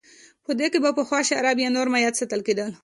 [0.45, 2.69] په دې کې به پخوا شراب یا نور مایعات ساتل کېدل